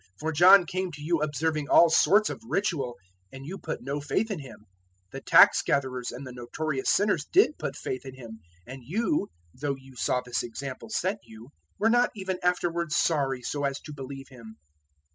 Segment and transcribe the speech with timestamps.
[0.01, 2.95] 021:032 For John came to you observing all sorts of ritual,
[3.31, 4.65] and you put no faith in him:
[5.11, 9.75] the tax gatherers and the notorious sinners did put faith in him, and you, though
[9.75, 14.29] you saw this example set you, were not even afterwards sorry so as to believe
[14.29, 14.55] him.